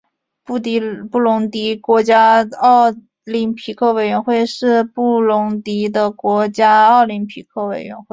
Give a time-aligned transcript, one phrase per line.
[1.09, 2.89] 布隆迪国家奥
[3.23, 8.05] 林匹克委员会是布隆迪的国家奥林匹克委员会。